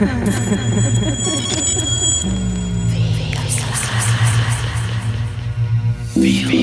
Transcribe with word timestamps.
House, 0.00 0.40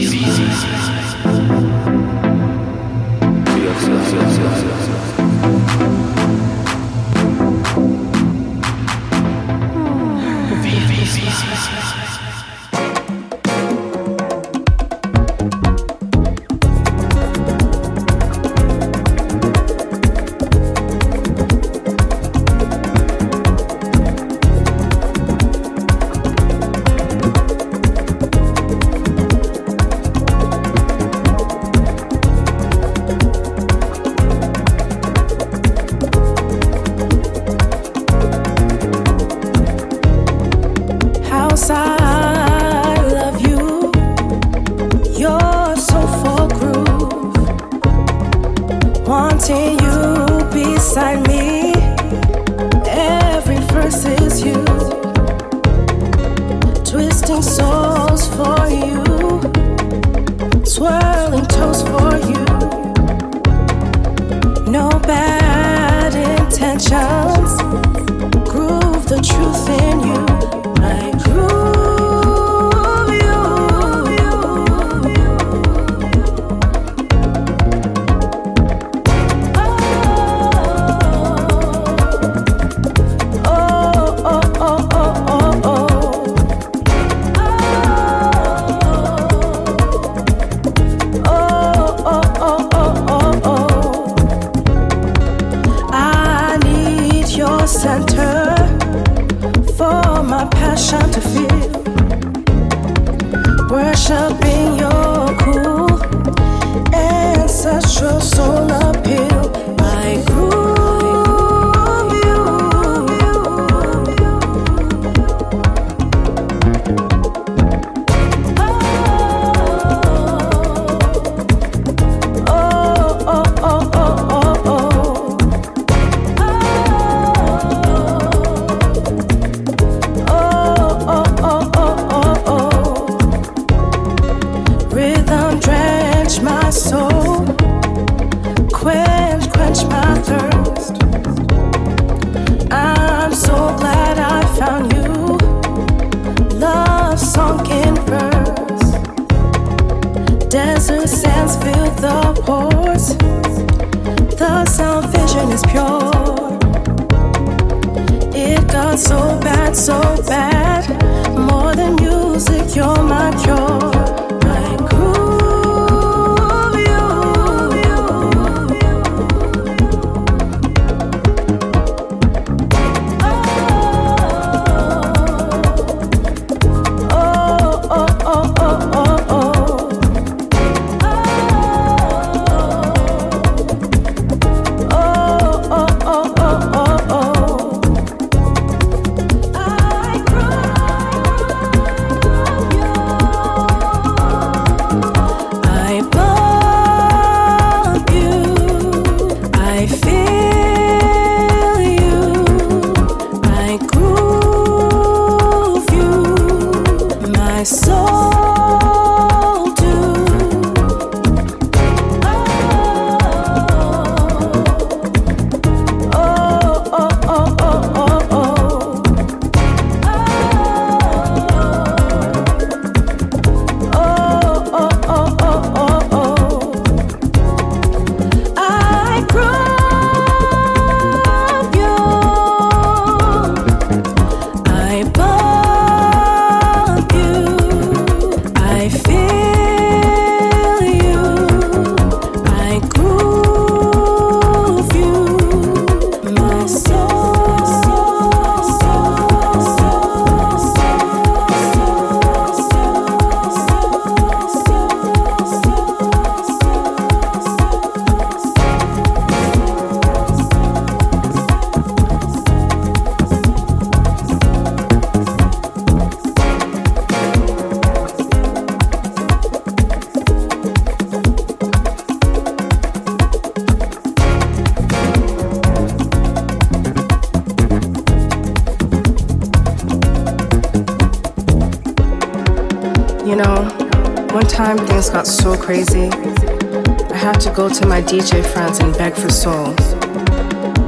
my 287.98 288.04
DJ 288.04 288.46
friends 288.54 288.78
and 288.78 288.96
beg 288.96 289.16
for 289.16 289.32
soul. 289.32 289.70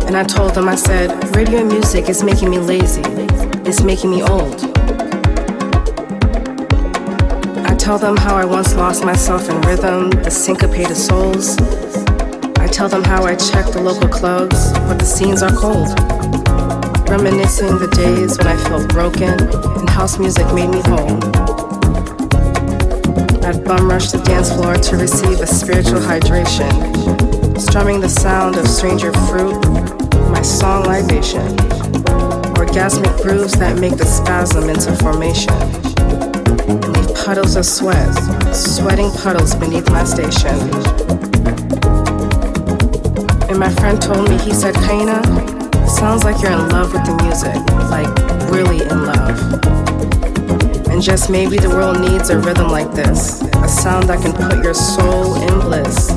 And 0.06 0.15
I 0.15 0.23
told 0.23 0.53
them, 0.53 0.69
I 0.69 0.75
said, 0.75 1.09
radio 1.35 1.65
music 1.65 2.07
is 2.07 2.23
making 2.23 2.51
me 2.51 2.59
lazy, 2.59 3.01
it's 3.65 3.81
making 3.81 4.11
me 4.11 4.21
old. 4.21 4.63
I 7.65 7.75
tell 7.79 7.97
them 7.97 8.15
how 8.15 8.35
I 8.35 8.45
once 8.45 8.75
lost 8.75 9.03
myself 9.03 9.50
in 9.50 9.59
rhythm, 9.61 10.11
the 10.11 10.29
syncopated 10.29 10.95
souls. 10.95 11.57
I 12.59 12.67
tell 12.67 12.89
them 12.89 13.03
how 13.03 13.23
I 13.23 13.35
check 13.35 13.65
the 13.71 13.81
local 13.81 14.07
clubs, 14.07 14.71
but 14.73 15.00
the 15.00 15.05
scenes 15.05 15.41
are 15.41 15.55
cold. 15.55 15.89
Reminiscing 17.09 17.79
the 17.79 17.88
days 17.88 18.38
when 18.38 18.45
I 18.45 18.55
felt 18.65 18.88
broken 18.89 19.33
and 19.79 19.89
house 19.89 20.19
music 20.19 20.45
made 20.53 20.69
me 20.69 20.81
whole. 20.85 21.69
I'd 23.50 23.66
bum 23.66 23.90
rush 23.90 24.12
the 24.12 24.19
dance 24.19 24.54
floor 24.54 24.75
to 24.75 24.96
receive 24.96 25.42
a 25.42 25.48
spiritual 25.48 26.00
hydration, 26.00 26.69
strumming 27.60 28.00
the 28.00 28.07
sound 28.07 28.57
of 28.57 28.68
stranger 28.68 29.12
fruit, 29.25 29.60
my 30.30 30.44
song 30.44 30.84
libation, 30.84 31.57
orgasmic 32.62 33.24
grooves 33.24 33.54
that 33.54 33.80
make 33.80 33.98
the 33.98 34.06
spasm 34.06 34.69
into 34.69 34.96
formation, 34.98 35.57
leave 36.94 37.16
puddles 37.25 37.56
of 37.56 37.66
sweat, 37.66 38.13
sweating 38.54 39.10
puddles 39.13 39.56
beneath 39.56 39.90
my 39.90 40.04
station. 40.04 40.54
And 43.50 43.57
my 43.57 43.74
friend 43.81 44.00
told 44.00 44.30
me, 44.30 44.38
he 44.38 44.54
said, 44.54 44.75
Kaina, 44.75 45.25
sounds 45.90 46.24
like 46.24 46.40
you're 46.44 46.51
in 46.51 46.69
love 46.69 46.94
with 46.94 47.04
the 47.04 47.16
music, 47.24 47.57
like 47.90 48.13
really 48.51 48.84
in 48.84 49.06
love. 49.07 49.78
And 51.00 51.06
just 51.06 51.30
maybe 51.30 51.56
the 51.56 51.69
world 51.69 52.01
needs 52.01 52.30
a 52.30 52.38
rhythm 52.38 52.68
like 52.68 52.92
this, 52.92 53.42
a 53.42 53.69
sound 53.69 54.10
that 54.10 54.22
can 54.22 54.34
put 54.34 54.62
your 54.62 54.74
soul 54.74 55.36
in 55.36 55.60
bliss. 55.62 56.07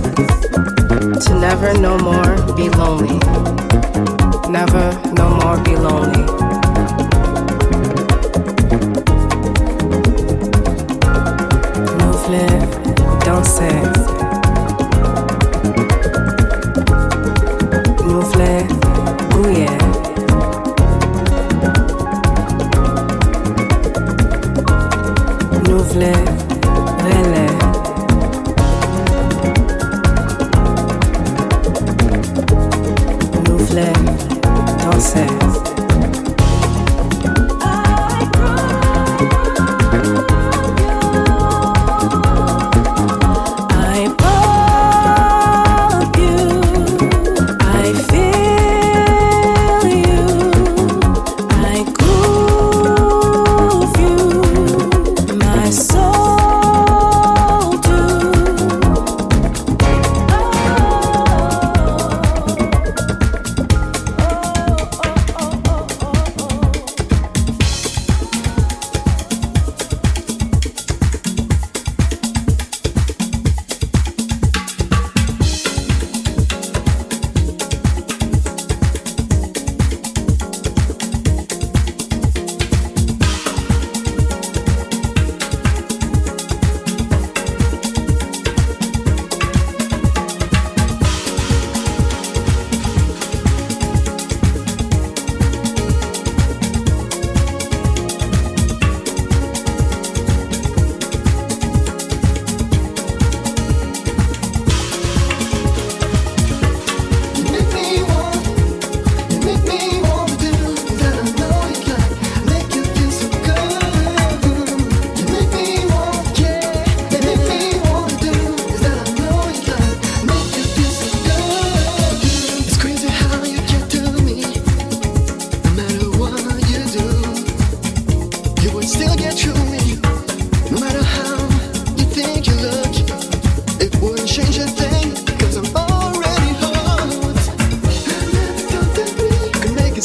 To 1.24 1.38
never 1.38 1.72
no 1.78 1.96
more 1.98 2.34
be 2.56 2.68
lonely. 2.68 3.16
Never 4.50 4.90
no 5.14 5.36
more 5.36 5.62
be 5.62 5.76
lonely. 5.76 6.26
Danser. 13.20 14.31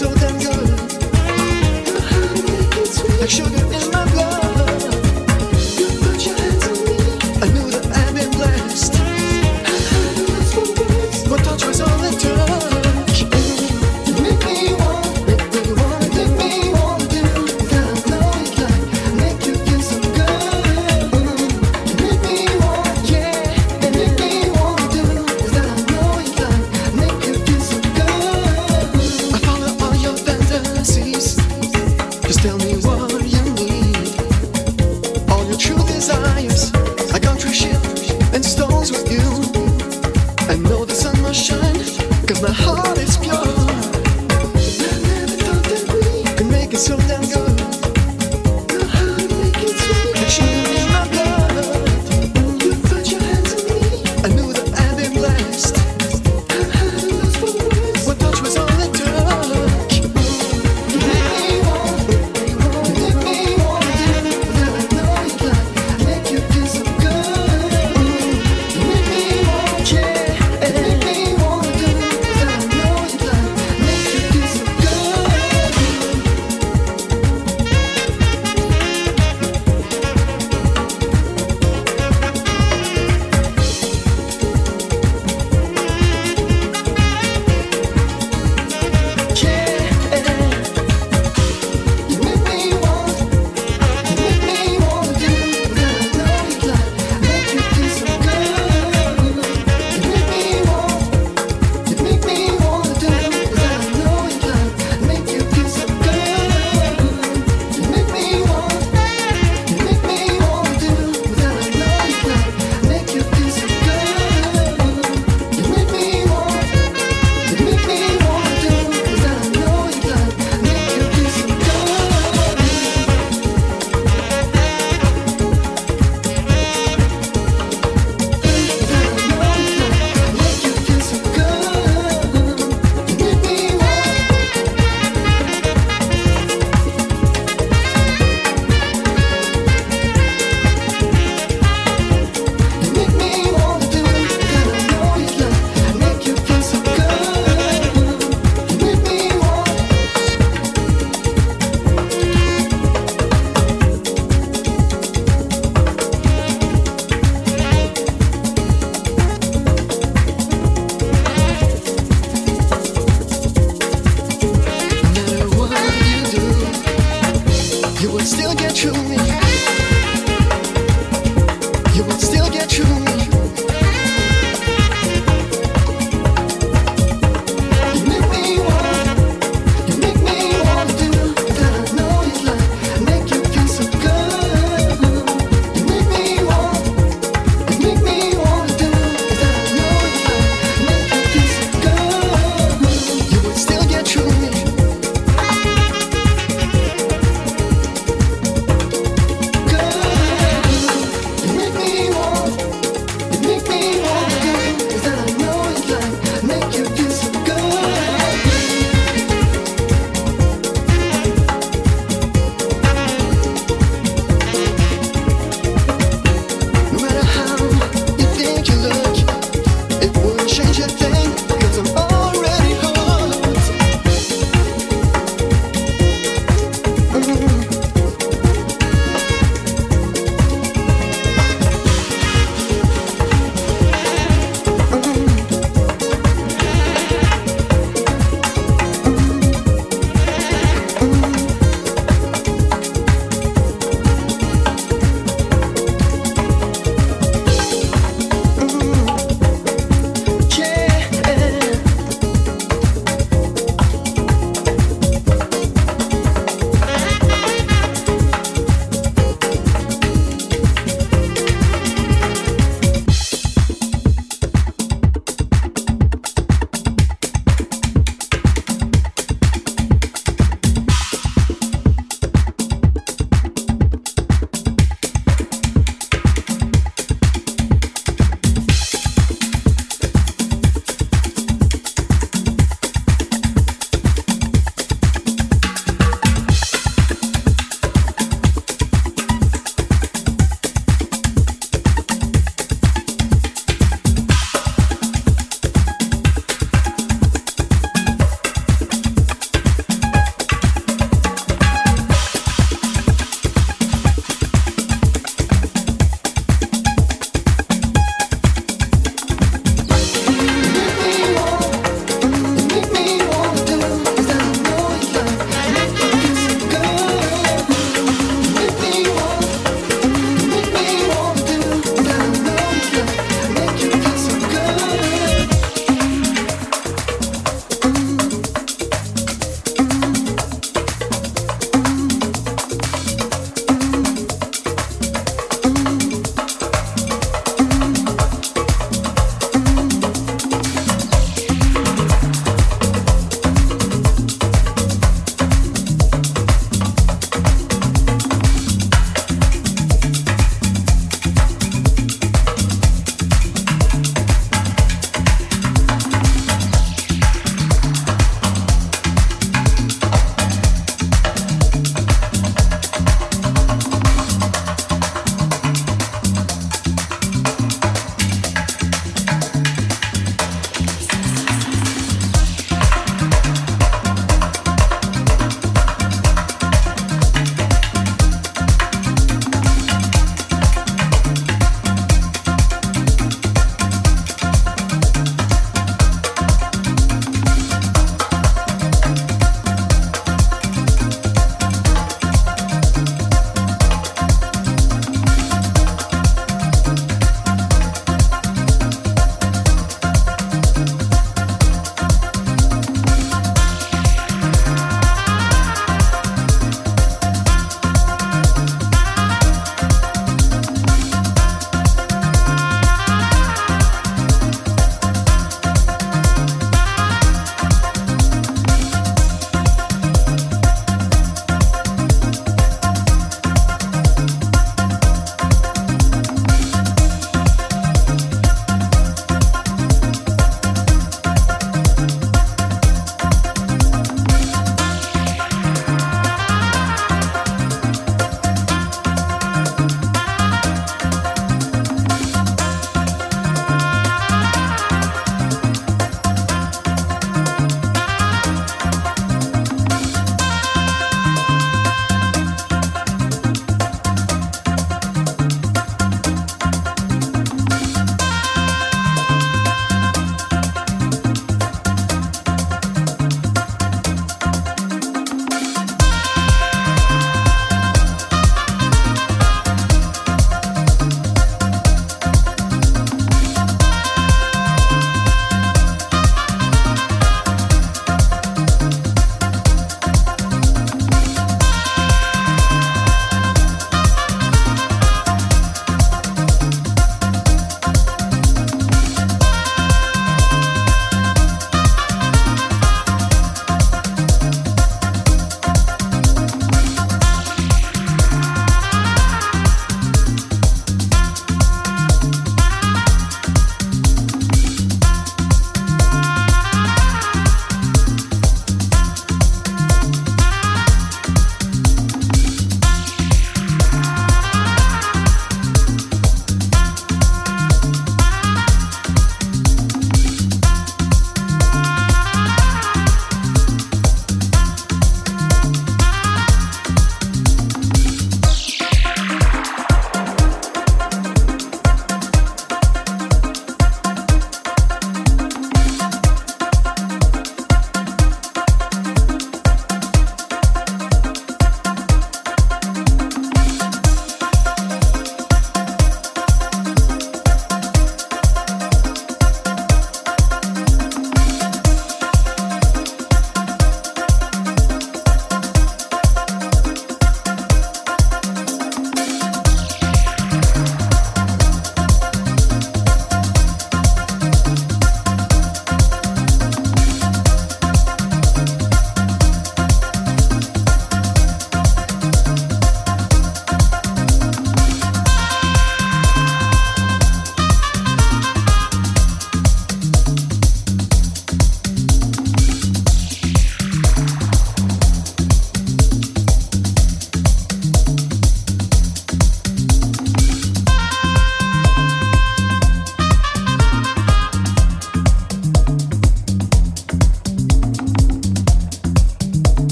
so 0.00 0.14
damn 0.14 0.38
good, 0.38 0.80
like 3.20 3.28
sugar 3.28 3.62
and 3.74 3.89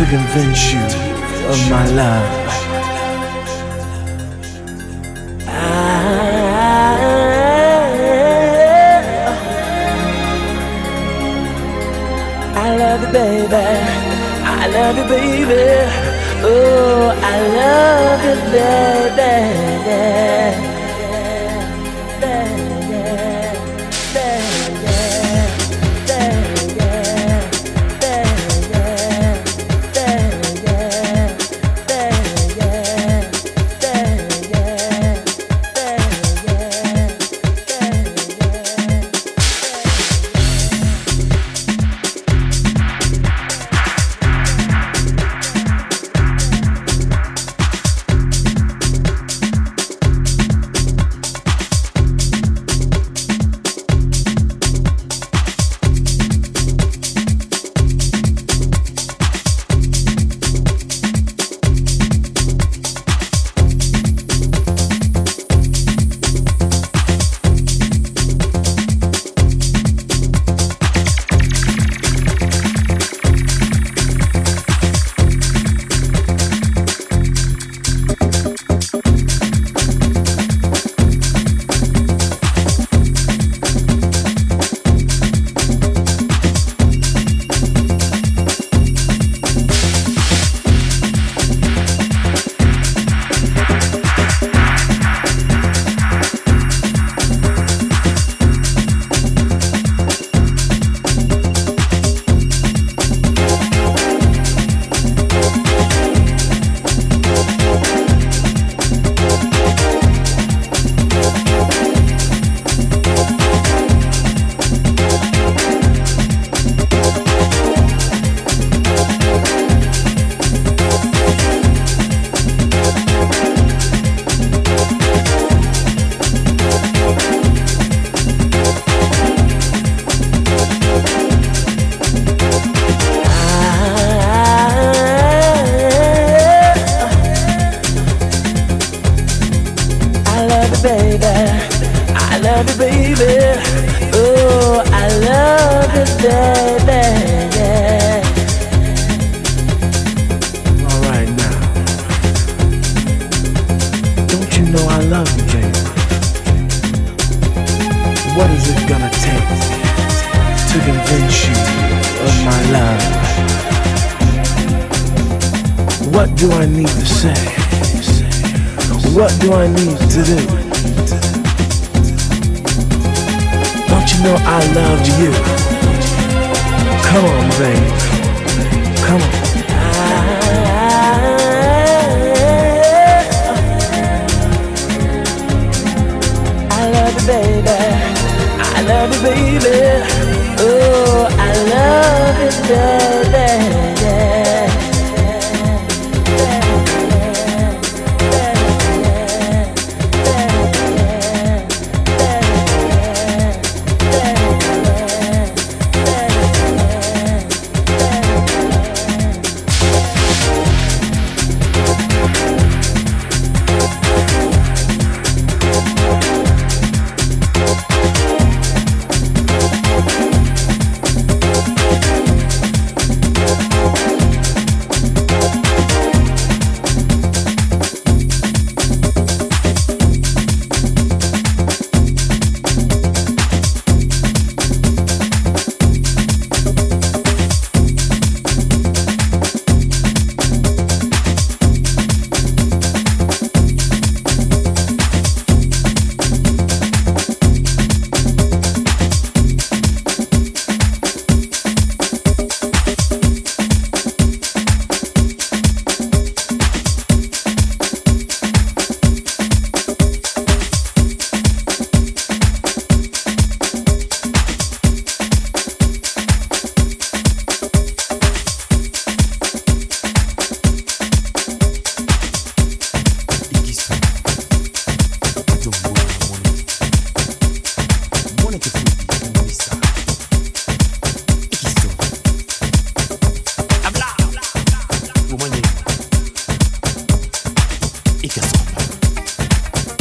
to 0.00 0.06
convince 0.06 0.72
you 0.72 0.80
of 1.50 1.70
my 1.70 1.84
love? 1.90 2.39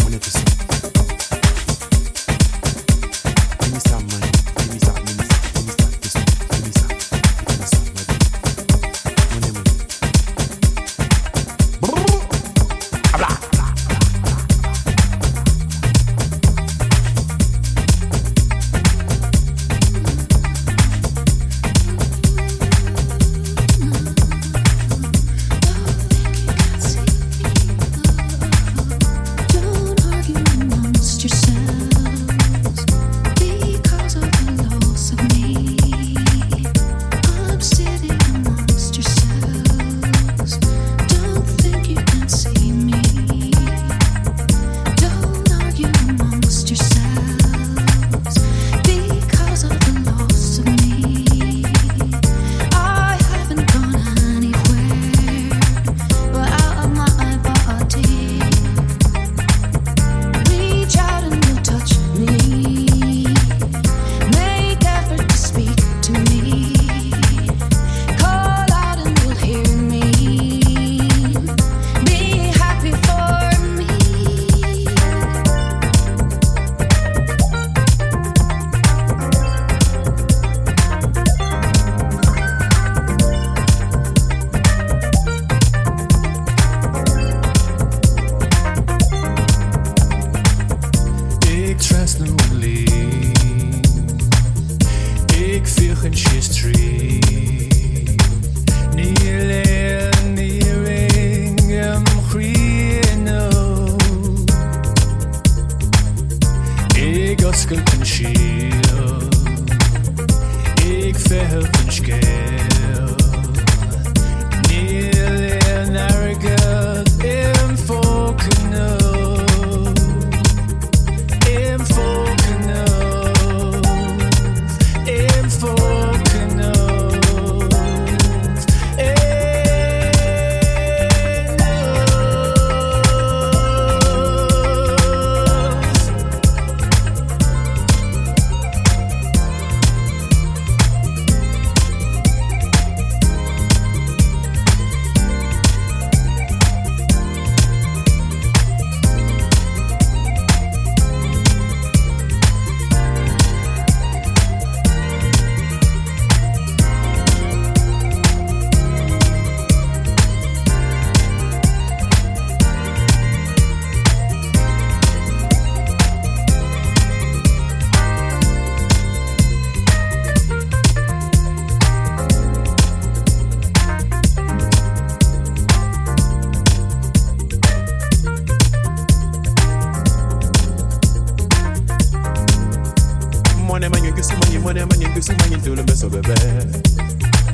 magnificent. 0.10 0.69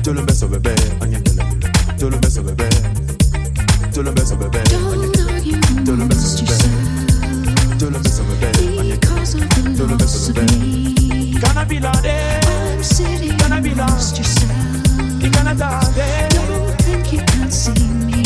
Yo 0.06 0.14
lo 0.14 0.24
beso, 0.24 0.48
bebé, 0.48 0.72
añádele. 1.00 1.42
Yo 1.98 2.08
lo 2.08 2.20
beso, 2.20 2.40
bebé. 2.40 2.68
Yo 3.92 4.04
I 11.58 11.64
be 11.64 11.80
loaded? 11.80 13.40
Can 13.40 13.52
lost? 13.74 14.16
You. 14.16 14.24
Don't 16.30 16.82
think 16.82 17.12
you 17.12 17.18
can 17.26 17.50
see 17.50 17.72
me. 18.06 18.25